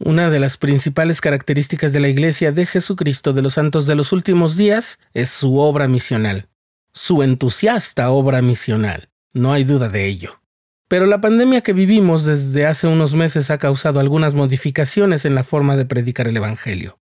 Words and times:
Una 0.00 0.30
de 0.30 0.38
las 0.38 0.56
principales 0.56 1.20
características 1.20 1.92
de 1.92 1.98
la 1.98 2.08
Iglesia 2.08 2.52
de 2.52 2.66
Jesucristo 2.66 3.32
de 3.32 3.42
los 3.42 3.54
Santos 3.54 3.86
de 3.86 3.96
los 3.96 4.12
Últimos 4.12 4.56
Días 4.56 5.00
es 5.12 5.28
su 5.28 5.58
obra 5.58 5.88
misional, 5.88 6.48
su 6.92 7.24
entusiasta 7.24 8.10
obra 8.10 8.40
misional, 8.40 9.08
no 9.32 9.52
hay 9.52 9.64
duda 9.64 9.88
de 9.88 10.06
ello. 10.06 10.40
Pero 10.86 11.06
la 11.06 11.20
pandemia 11.20 11.62
que 11.62 11.72
vivimos 11.72 12.24
desde 12.24 12.64
hace 12.64 12.86
unos 12.86 13.14
meses 13.14 13.50
ha 13.50 13.58
causado 13.58 13.98
algunas 13.98 14.34
modificaciones 14.34 15.24
en 15.24 15.34
la 15.34 15.42
forma 15.42 15.76
de 15.76 15.84
predicar 15.84 16.28
el 16.28 16.36
Evangelio. 16.36 17.00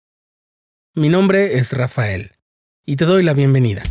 Mi 0.94 1.08
nombre 1.08 1.58
es 1.58 1.72
Rafael 1.72 2.34
y 2.86 2.98
te 2.98 3.06
doy 3.06 3.24
la 3.24 3.34
bienvenida. 3.34 3.84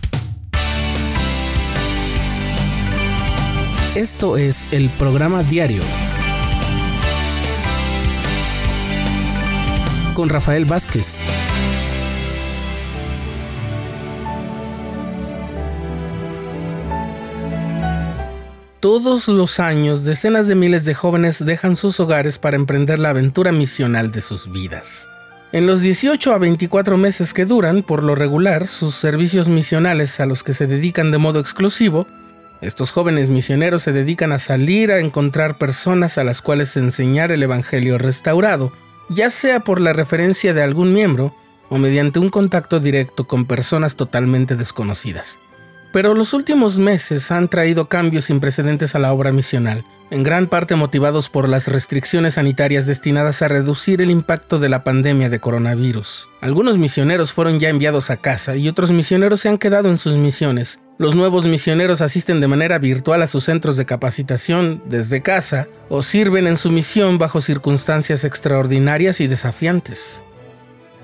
Esto 3.95 4.37
es 4.37 4.71
el 4.73 4.91
programa 4.91 5.43
diario 5.43 5.83
con 10.21 10.29
Rafael 10.29 10.67
Vázquez. 10.67 11.25
Todos 18.81 19.29
los 19.29 19.61
años, 19.61 20.05
decenas 20.05 20.47
de 20.47 20.55
miles 20.57 20.85
de 20.85 20.93
jóvenes 20.93 21.43
dejan 21.43 21.75
sus 21.75 22.01
hogares 22.01 22.39
para 22.39 22.57
emprender 22.57 22.99
la 22.99 23.09
aventura 23.09 23.51
misional 23.51 24.13
de 24.13 24.21
sus 24.21 24.53
vidas. 24.53 25.09
En 25.53 25.67
los 25.67 25.81
18 25.81 26.35
a 26.35 26.39
24 26.39 26.99
meses 26.99 27.33
que 27.33 27.47
duran, 27.47 27.83
por 27.83 28.05
lo 28.05 28.15
regular, 28.15 28.67
sus 28.67 28.95
servicios 28.95 29.49
misionales 29.49 30.21
a 30.21 30.27
los 30.27 30.43
que 30.43 30.53
se 30.53 30.67
dedican 30.67 31.13
de 31.13 31.17
modo 31.17 31.41
exclusivo, 31.41 32.07
estos 32.61 32.91
jóvenes 32.91 33.31
misioneros 33.31 33.85
se 33.85 33.93
dedican 33.93 34.33
a 34.33 34.39
salir 34.39 34.93
a 34.93 35.01
encontrar 35.01 35.57
personas 35.57 36.19
a 36.19 36.25
las 36.25 36.43
cuales 36.43 36.77
enseñar 36.77 37.33
el 37.33 37.43
Evangelio 37.43 37.97
restaurado, 37.97 38.71
ya 39.11 39.31
sea 39.31 39.61
por 39.61 39.81
la 39.81 39.93
referencia 39.93 40.55
de 40.55 40.63
algún 40.63 40.95
miembro 40.95 41.35
o 41.69 41.79
mediante 41.79 42.19
un 42.19 42.31
contacto 42.31 42.81
directo 42.81 43.27
con 43.27 43.45
personas 43.45 43.97
totalmente 43.97 44.57
desconocidas. 44.57 45.41
Pero 45.93 46.15
los 46.15 46.33
últimos 46.33 46.79
meses 46.79 47.33
han 47.33 47.49
traído 47.49 47.89
cambios 47.89 48.27
sin 48.27 48.39
precedentes 48.39 48.95
a 48.95 49.01
la 49.01 49.13
obra 49.13 49.33
misional, 49.33 49.85
en 50.11 50.23
gran 50.23 50.47
parte 50.47 50.77
motivados 50.77 51.29
por 51.29 51.49
las 51.49 51.67
restricciones 51.67 52.35
sanitarias 52.35 52.87
destinadas 52.87 53.43
a 53.43 53.49
reducir 53.49 54.01
el 54.01 54.11
impacto 54.11 54.61
de 54.61 54.69
la 54.69 54.85
pandemia 54.85 55.29
de 55.29 55.41
coronavirus. 55.41 56.29
Algunos 56.41 56.79
misioneros 56.79 57.33
fueron 57.33 57.59
ya 57.59 57.69
enviados 57.69 58.11
a 58.11 58.17
casa 58.17 58.57
y 58.57 58.69
otros 58.69 58.93
misioneros 58.93 59.41
se 59.41 59.49
han 59.49 59.59
quedado 59.59 59.91
en 59.91 59.99
sus 59.99 60.17
misiones. 60.17 60.81
Los 61.01 61.15
nuevos 61.15 61.47
misioneros 61.47 62.03
asisten 62.03 62.43
de 62.43 62.47
manera 62.47 62.79
virtual 62.79 63.23
a 63.23 63.27
sus 63.27 63.45
centros 63.45 63.79
de 63.79 63.87
capacitación 63.87 64.83
desde 64.85 65.23
casa 65.23 65.67
o 65.89 66.03
sirven 66.03 66.47
en 66.47 66.59
su 66.59 66.71
misión 66.71 67.17
bajo 67.17 67.41
circunstancias 67.41 68.23
extraordinarias 68.25 69.23
y 69.23 69.27
desafiantes. 69.27 70.23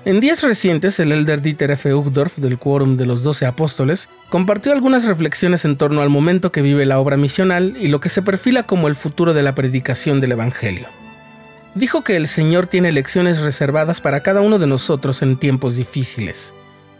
En 0.05 0.19
días 0.19 0.43
recientes, 0.43 0.99
el 0.99 1.13
elder 1.13 1.41
Dieter 1.41 1.71
F. 1.71 1.95
Uchtdorf 1.95 2.37
del 2.37 2.59
Quórum 2.59 2.95
de 2.95 3.07
los 3.07 3.23
Doce 3.23 3.47
Apóstoles 3.47 4.07
compartió 4.29 4.71
algunas 4.71 5.03
reflexiones 5.03 5.65
en 5.65 5.77
torno 5.77 6.03
al 6.03 6.09
momento 6.09 6.51
que 6.51 6.61
vive 6.61 6.85
la 6.85 6.99
obra 6.99 7.17
misional 7.17 7.75
y 7.79 7.87
lo 7.87 7.99
que 7.99 8.09
se 8.09 8.21
perfila 8.21 8.67
como 8.67 8.87
el 8.87 8.93
futuro 8.93 9.33
de 9.33 9.41
la 9.41 9.55
predicación 9.55 10.21
del 10.21 10.33
Evangelio. 10.33 10.85
Dijo 11.73 12.03
que 12.03 12.17
el 12.17 12.27
Señor 12.27 12.67
tiene 12.67 12.91
lecciones 12.91 13.39
reservadas 13.39 13.99
para 13.99 14.21
cada 14.21 14.41
uno 14.41 14.59
de 14.59 14.67
nosotros 14.67 15.23
en 15.23 15.37
tiempos 15.37 15.75
difíciles. 15.75 16.53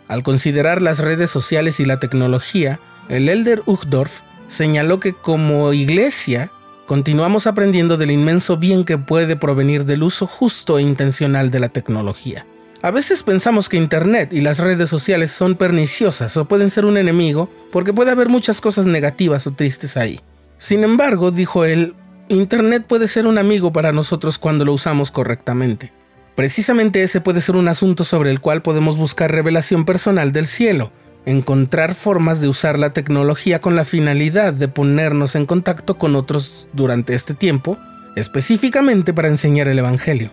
Al 0.08 0.24
considerar 0.24 0.82
las 0.82 1.00
redes 1.00 1.30
sociales 1.30 1.80
y 1.80 1.86
la 1.86 2.00
tecnología, 2.00 2.80
el 3.10 3.30
elder 3.30 3.62
Uchtdorf 3.66 4.22
señaló 4.48 5.00
que 5.00 5.14
como 5.14 5.74
iglesia 5.74 6.52
continuamos 6.86 7.48
aprendiendo 7.48 7.98
del 7.98 8.12
inmenso 8.12 8.58
bien 8.58 8.86
que 8.86 8.98
puede 8.98 9.36
provenir 9.36 9.84
del 9.84 10.04
uso 10.04 10.26
justo 10.26 10.80
e 10.80 10.82
intencional 10.82 11.52
de 11.52 11.60
la 11.60 11.70
tecnología. 11.70 12.46
A 12.82 12.92
veces 12.92 13.24
pensamos 13.24 13.68
que 13.68 13.78
Internet 13.78 14.32
y 14.32 14.42
las 14.42 14.60
redes 14.60 14.90
sociales 14.90 15.32
son 15.32 15.56
perniciosas 15.56 16.38
o 16.38 16.46
pueden 16.46 16.70
ser 16.70 16.86
un 16.86 16.98
enemigo 16.98 17.50
porque 17.72 17.92
puede 17.92 18.12
haber 18.12 18.30
muchas 18.30 18.62
cosas 18.62 18.86
negativas 18.86 19.48
o 19.48 19.52
tristes 19.52 19.98
ahí. 19.98 20.22
Sin 20.58 20.84
embargo, 20.84 21.32
dijo 21.32 21.66
él, 21.66 21.96
Internet 22.30 22.86
puede 22.88 23.08
ser 23.08 23.28
un 23.28 23.38
amigo 23.38 23.74
para 23.74 23.92
nosotros 23.92 24.38
cuando 24.38 24.64
lo 24.64 24.74
usamos 24.74 25.12
correctamente. 25.12 25.92
Precisamente 26.38 27.02
ese 27.02 27.20
puede 27.20 27.42
ser 27.42 27.56
un 27.56 27.68
asunto 27.68 28.04
sobre 28.04 28.30
el 28.30 28.40
cual 28.40 28.62
podemos 28.62 28.96
buscar 28.96 29.32
revelación 29.32 29.86
personal 29.86 30.32
del 30.32 30.46
cielo, 30.46 30.92
encontrar 31.26 31.96
formas 31.96 32.42
de 32.42 32.48
usar 32.48 32.78
la 32.78 32.94
tecnología 32.94 33.60
con 33.60 33.76
la 33.76 33.86
finalidad 33.86 34.54
de 34.54 34.68
ponernos 34.68 35.34
en 35.34 35.48
contacto 35.48 35.98
con 35.98 36.16
otros 36.16 36.70
durante 36.74 37.16
este 37.16 37.34
tiempo, 37.34 37.80
específicamente 38.16 39.16
para 39.16 39.30
enseñar 39.30 39.68
el 39.68 39.80
Evangelio. 39.80 40.30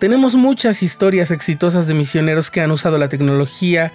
Tenemos 0.00 0.36
muchas 0.36 0.82
historias 0.82 1.30
exitosas 1.30 1.86
de 1.86 1.92
misioneros 1.92 2.50
que 2.50 2.62
han 2.62 2.70
usado 2.70 2.96
la 2.96 3.10
tecnología 3.10 3.92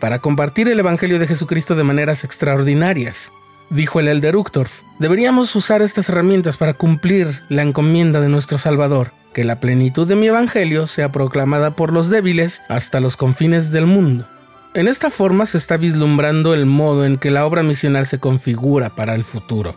para 0.00 0.18
compartir 0.18 0.68
el 0.68 0.78
Evangelio 0.78 1.18
de 1.18 1.26
Jesucristo 1.26 1.74
de 1.74 1.84
maneras 1.84 2.22
extraordinarias. 2.22 3.32
Dijo 3.70 3.98
el 3.98 4.08
elder 4.08 4.36
Uchtdorf, 4.36 4.82
deberíamos 4.98 5.56
usar 5.56 5.80
estas 5.80 6.10
herramientas 6.10 6.58
para 6.58 6.74
cumplir 6.74 7.40
la 7.48 7.62
encomienda 7.62 8.20
de 8.20 8.28
nuestro 8.28 8.58
Salvador, 8.58 9.12
que 9.38 9.44
la 9.44 9.60
plenitud 9.60 10.08
de 10.08 10.16
mi 10.16 10.26
Evangelio 10.26 10.88
sea 10.88 11.12
proclamada 11.12 11.76
por 11.76 11.92
los 11.92 12.10
débiles 12.10 12.62
hasta 12.68 12.98
los 12.98 13.16
confines 13.16 13.70
del 13.70 13.86
mundo. 13.86 14.26
En 14.74 14.88
esta 14.88 15.10
forma 15.10 15.46
se 15.46 15.58
está 15.58 15.76
vislumbrando 15.76 16.54
el 16.54 16.66
modo 16.66 17.06
en 17.06 17.18
que 17.18 17.30
la 17.30 17.46
obra 17.46 17.62
misional 17.62 18.08
se 18.08 18.18
configura 18.18 18.96
para 18.96 19.14
el 19.14 19.22
futuro. 19.22 19.76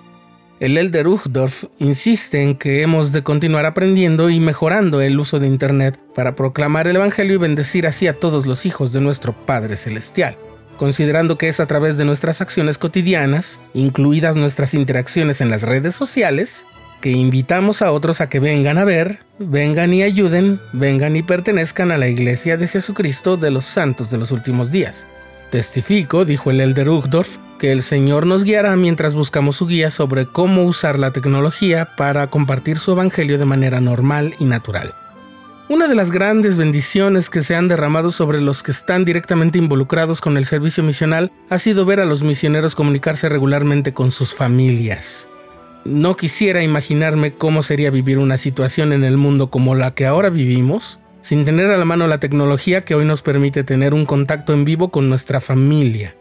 El 0.60 0.80
Elder 0.80 1.08
Uchtdorf 1.08 1.66
insiste 1.78 2.42
en 2.42 2.56
que 2.56 2.82
hemos 2.82 3.12
de 3.12 3.22
continuar 3.22 3.68
aprendiendo 3.68 4.32
y 4.32 4.40
mejorando 4.40 5.00
el 5.00 5.20
uso 5.20 5.38
de 5.38 5.46
Internet 5.46 6.00
para 6.16 6.36
proclamar 6.36 6.88
el 6.88 6.96
Evangelio 6.96 7.36
y 7.36 7.38
bendecir 7.38 7.86
así 7.86 8.08
a 8.08 8.20
todos 8.20 8.48
los 8.48 8.66
hijos 8.66 8.94
de 8.94 9.02
nuestro 9.02 9.46
Padre 9.46 9.78
Celestial, 9.78 10.38
considerando 10.78 11.38
que 11.38 11.50
es 11.50 11.60
a 11.60 11.68
través 11.68 12.00
de 12.00 12.06
nuestras 12.06 12.42
acciones 12.42 12.80
cotidianas, 12.80 13.60
incluidas 13.76 14.38
nuestras 14.38 14.74
interacciones 14.74 15.40
en 15.40 15.52
las 15.52 15.62
redes 15.62 15.94
sociales, 15.94 16.66
que 17.02 17.10
invitamos 17.10 17.82
a 17.82 17.92
otros 17.92 18.22
a 18.22 18.30
que 18.30 18.40
vengan 18.40 18.78
a 18.78 18.86
ver, 18.86 19.20
vengan 19.40 19.94
y 19.94 20.04
ayuden, 20.04 20.62
vengan 20.72 21.16
y 21.16 21.24
pertenezcan 21.24 21.92
a 21.92 21.98
la 21.98 22.08
Iglesia 22.08 22.56
de 22.56 22.68
Jesucristo 22.68 23.36
de 23.36 23.52
los 23.52 23.66
Santos 23.66 24.10
de 24.12 24.18
los 24.18 24.32
Últimos 24.32 24.72
Días. 24.72 25.08
Testifico, 25.50 26.24
dijo 26.24 26.52
el 26.52 26.62
Elder 26.62 26.90
Uchtdorf, 26.90 27.38
que 27.60 27.72
el 27.72 27.82
Señor 27.82 28.26
nos 28.26 28.44
guiará 28.44 28.76
mientras 28.76 29.16
buscamos 29.16 29.58
su 29.58 29.68
guía 29.68 29.92
sobre 29.92 30.26
cómo 30.26 30.64
usar 30.64 30.98
la 30.98 31.12
tecnología 31.12 31.90
para 31.98 32.28
compartir 32.28 32.78
su 32.78 32.92
Evangelio 32.92 33.38
de 33.38 33.46
manera 33.46 33.82
normal 33.82 34.34
y 34.40 34.46
natural. 34.46 34.94
Una 35.68 35.88
de 35.88 35.96
las 35.96 36.12
grandes 36.12 36.58
bendiciones 36.58 37.30
que 37.30 37.44
se 37.44 37.56
han 37.56 37.68
derramado 37.68 38.12
sobre 38.12 38.42
los 38.42 38.62
que 38.62 38.72
están 38.72 39.06
directamente 39.06 39.58
involucrados 39.58 40.22
con 40.22 40.38
el 40.38 40.46
servicio 40.46 40.84
misional 40.84 41.32
ha 41.50 41.60
sido 41.60 41.86
ver 41.86 42.00
a 42.00 42.06
los 42.06 42.24
misioneros 42.24 42.76
comunicarse 42.76 43.30
regularmente 43.30 43.94
con 43.94 44.12
sus 44.12 44.34
familias. 44.34 45.30
No 45.84 46.16
quisiera 46.16 46.64
imaginarme 46.64 47.34
cómo 47.34 47.64
sería 47.64 47.90
vivir 47.90 48.20
una 48.20 48.38
situación 48.38 48.94
en 48.94 49.04
el 49.04 49.18
mundo 49.18 49.50
como 49.50 49.74
la 49.74 49.96
que 49.96 50.06
ahora 50.06 50.30
vivimos, 50.30 51.00
sin 51.22 51.44
tener 51.46 51.72
a 51.72 51.78
la 51.78 51.86
mano 51.86 52.08
la 52.08 52.20
tecnología 52.20 52.86
que 52.86 52.96
hoy 52.96 53.06
nos 53.06 53.22
permite 53.22 53.64
tener 53.64 53.94
un 53.94 54.06
contacto 54.06 54.54
en 54.54 54.66
vivo 54.66 54.90
con 54.90 55.10
nuestra 55.10 55.42
familia. 55.42 56.16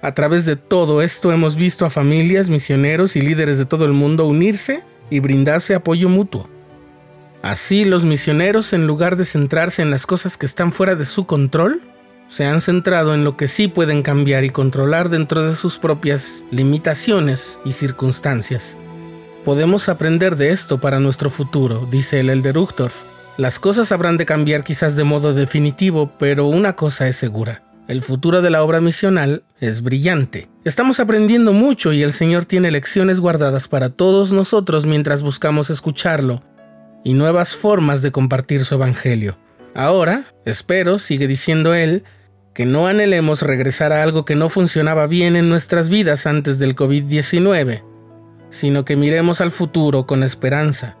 A 0.00 0.14
través 0.14 0.46
de 0.46 0.56
todo 0.56 1.02
esto 1.02 1.32
hemos 1.32 1.56
visto 1.56 1.84
a 1.84 1.90
familias, 1.90 2.48
misioneros 2.48 3.14
y 3.14 3.22
líderes 3.22 3.58
de 3.58 3.66
todo 3.66 3.84
el 3.84 3.92
mundo 3.92 4.26
unirse 4.26 4.82
y 5.10 5.20
brindarse 5.20 5.74
apoyo 5.74 6.08
mutuo. 6.08 6.48
Así 7.42 7.84
los 7.84 8.04
misioneros, 8.04 8.72
en 8.72 8.86
lugar 8.86 9.16
de 9.16 9.24
centrarse 9.24 9.82
en 9.82 9.90
las 9.90 10.06
cosas 10.06 10.36
que 10.36 10.46
están 10.46 10.72
fuera 10.72 10.94
de 10.94 11.04
su 11.04 11.26
control, 11.26 11.82
se 12.32 12.46
han 12.46 12.62
centrado 12.62 13.12
en 13.12 13.24
lo 13.24 13.36
que 13.36 13.46
sí 13.46 13.68
pueden 13.68 14.00
cambiar 14.00 14.42
y 14.44 14.48
controlar 14.48 15.10
dentro 15.10 15.46
de 15.46 15.54
sus 15.54 15.76
propias 15.76 16.46
limitaciones 16.50 17.60
y 17.62 17.72
circunstancias. 17.72 18.78
Podemos 19.44 19.90
aprender 19.90 20.36
de 20.36 20.48
esto 20.48 20.80
para 20.80 20.98
nuestro 20.98 21.28
futuro, 21.28 21.86
dice 21.90 22.20
el 22.20 22.30
Elder 22.30 22.56
Uchtdorf. 22.56 23.02
Las 23.36 23.58
cosas 23.58 23.92
habrán 23.92 24.16
de 24.16 24.24
cambiar 24.24 24.64
quizás 24.64 24.96
de 24.96 25.04
modo 25.04 25.34
definitivo, 25.34 26.10
pero 26.18 26.46
una 26.46 26.74
cosa 26.74 27.06
es 27.06 27.16
segura. 27.16 27.64
El 27.86 28.00
futuro 28.00 28.40
de 28.40 28.48
la 28.48 28.64
obra 28.64 28.80
misional 28.80 29.42
es 29.60 29.82
brillante. 29.82 30.48
Estamos 30.64 31.00
aprendiendo 31.00 31.52
mucho 31.52 31.92
y 31.92 32.02
el 32.02 32.14
Señor 32.14 32.46
tiene 32.46 32.70
lecciones 32.70 33.20
guardadas 33.20 33.68
para 33.68 33.90
todos 33.90 34.32
nosotros 34.32 34.86
mientras 34.86 35.20
buscamos 35.20 35.68
escucharlo 35.68 36.42
y 37.04 37.12
nuevas 37.12 37.54
formas 37.54 38.00
de 38.00 38.10
compartir 38.10 38.64
su 38.64 38.76
Evangelio. 38.76 39.36
Ahora, 39.74 40.24
espero, 40.46 40.98
sigue 40.98 41.26
diciendo 41.26 41.74
él, 41.74 42.04
que 42.54 42.66
no 42.66 42.86
anhelemos 42.86 43.42
regresar 43.42 43.92
a 43.92 44.02
algo 44.02 44.24
que 44.24 44.34
no 44.34 44.48
funcionaba 44.48 45.06
bien 45.06 45.36
en 45.36 45.48
nuestras 45.48 45.88
vidas 45.88 46.26
antes 46.26 46.58
del 46.58 46.76
COVID-19, 46.76 47.82
sino 48.50 48.84
que 48.84 48.96
miremos 48.96 49.40
al 49.40 49.50
futuro 49.50 50.06
con 50.06 50.22
esperanza, 50.22 50.96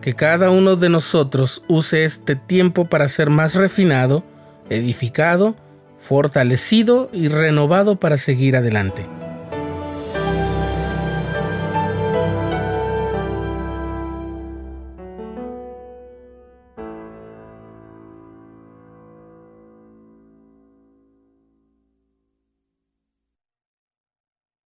que 0.00 0.14
cada 0.14 0.50
uno 0.50 0.76
de 0.76 0.88
nosotros 0.88 1.64
use 1.68 2.04
este 2.04 2.36
tiempo 2.36 2.86
para 2.86 3.08
ser 3.08 3.30
más 3.30 3.54
refinado, 3.54 4.24
edificado 4.70 5.56
fortalecido 5.98 7.10
y 7.12 7.28
renovado 7.28 7.96
para 7.96 8.18
seguir 8.18 8.56
adelante. 8.56 9.17